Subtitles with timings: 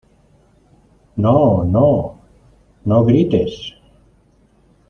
[1.15, 2.17] ¡no, no!
[2.85, 3.59] no grites.